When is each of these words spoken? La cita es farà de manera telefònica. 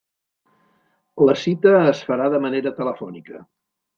La 1.27 1.35
cita 1.41 1.75
es 1.91 2.01
farà 2.09 2.31
de 2.37 2.41
manera 2.47 2.75
telefònica. 2.81 3.45